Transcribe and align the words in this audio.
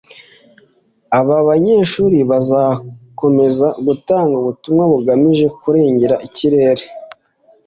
aba 1.19 1.37
banyeshuri 1.49 2.17
bakazakomeza 2.31 3.67
gutanga 3.85 4.33
ubutumwa 4.41 4.83
bugamije 4.91 5.45
kurengera 5.59 6.15
ikirere 6.27 6.85